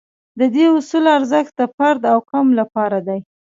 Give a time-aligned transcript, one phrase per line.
[0.39, 3.19] د دې اصول ارزښت د فرد او قوم لپاره دی.